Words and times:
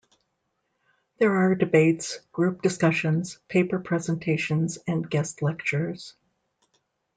There 1.19 1.35
are 1.35 1.53
debates, 1.53 2.21
group 2.31 2.63
discussions, 2.63 3.37
paper 3.47 3.77
presentations 3.77 4.79
and 4.87 5.07
guest 5.07 5.43
lectures. 5.43 6.15